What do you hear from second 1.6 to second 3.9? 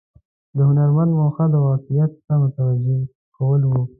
واقعیت ته متوجه کول و.